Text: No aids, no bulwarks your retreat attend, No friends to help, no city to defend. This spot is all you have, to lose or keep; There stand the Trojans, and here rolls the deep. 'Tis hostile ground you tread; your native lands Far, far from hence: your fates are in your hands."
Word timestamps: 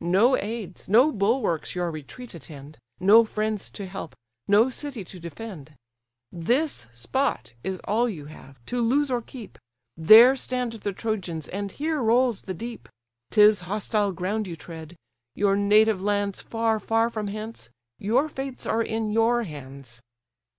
No 0.00 0.38
aids, 0.38 0.88
no 0.88 1.12
bulwarks 1.12 1.74
your 1.74 1.90
retreat 1.90 2.34
attend, 2.34 2.78
No 2.98 3.26
friends 3.26 3.68
to 3.72 3.84
help, 3.84 4.16
no 4.48 4.70
city 4.70 5.04
to 5.04 5.20
defend. 5.20 5.74
This 6.32 6.86
spot 6.90 7.52
is 7.62 7.78
all 7.80 8.08
you 8.08 8.24
have, 8.24 8.64
to 8.64 8.80
lose 8.80 9.10
or 9.10 9.20
keep; 9.20 9.58
There 9.98 10.34
stand 10.34 10.72
the 10.72 10.94
Trojans, 10.94 11.46
and 11.46 11.72
here 11.72 12.00
rolls 12.02 12.40
the 12.40 12.54
deep. 12.54 12.88
'Tis 13.30 13.60
hostile 13.68 14.12
ground 14.12 14.46
you 14.46 14.56
tread; 14.56 14.96
your 15.34 15.56
native 15.56 16.00
lands 16.00 16.40
Far, 16.40 16.80
far 16.80 17.10
from 17.10 17.26
hence: 17.26 17.68
your 17.98 18.30
fates 18.30 18.64
are 18.64 18.80
in 18.82 19.10
your 19.10 19.42
hands." 19.42 20.00